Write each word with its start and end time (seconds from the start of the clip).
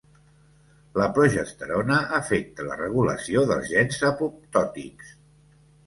La 0.99 1.07
progesterona 1.17 1.99
afecta 2.21 2.67
la 2.71 2.81
regulació 2.83 3.47
dels 3.53 3.71
gens 3.77 4.03
apoptòtics. 4.13 5.17